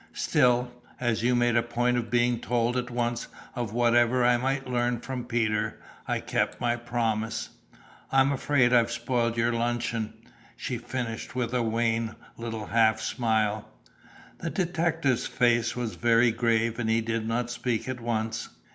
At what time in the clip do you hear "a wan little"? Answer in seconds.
11.53-12.65